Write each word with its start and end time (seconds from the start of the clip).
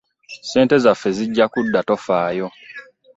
Ssente 0.45 0.75
zaffe 0.83 1.09
zijja 1.17 1.45
kudda 1.53 1.79
tofaayo. 1.87 2.47